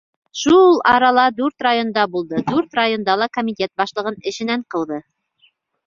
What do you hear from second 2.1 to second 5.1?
булды, дүрт районда ла комитет башлығын эшенән ҡыуҙы!